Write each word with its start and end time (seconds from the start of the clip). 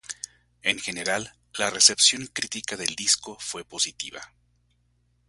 En 0.63 0.79
general, 0.79 1.31
la 1.53 1.69
recepción 1.69 2.25
crítica 2.25 2.75
del 2.75 2.95
disco 2.95 3.37
fue 3.39 3.63
positiva. 3.65 4.33